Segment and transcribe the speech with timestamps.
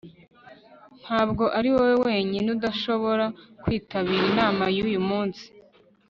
[1.03, 3.25] ntabwo ari wowe wenyine udashobora
[3.61, 5.45] kwitabira inama yuyu munsi